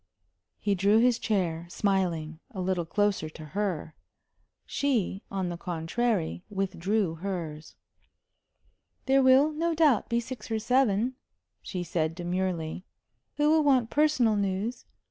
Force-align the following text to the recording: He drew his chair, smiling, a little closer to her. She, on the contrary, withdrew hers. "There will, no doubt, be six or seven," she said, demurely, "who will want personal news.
He 0.57 0.73
drew 0.73 0.97
his 0.97 1.19
chair, 1.19 1.67
smiling, 1.69 2.39
a 2.49 2.59
little 2.59 2.87
closer 2.87 3.29
to 3.29 3.45
her. 3.53 3.93
She, 4.65 5.21
on 5.29 5.49
the 5.49 5.57
contrary, 5.59 6.43
withdrew 6.49 7.17
hers. 7.21 7.75
"There 9.05 9.21
will, 9.21 9.51
no 9.51 9.75
doubt, 9.75 10.09
be 10.09 10.19
six 10.19 10.49
or 10.49 10.57
seven," 10.57 11.17
she 11.61 11.83
said, 11.83 12.15
demurely, 12.15 12.83
"who 13.35 13.51
will 13.51 13.63
want 13.63 13.91
personal 13.91 14.35
news. 14.35 14.85